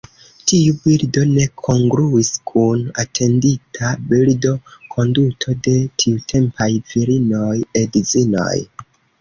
[0.51, 4.55] Tiu bildo ne kongruis kun atendita bildo,
[4.97, 8.53] konduto de tiutempaj virinoj, edzinoj.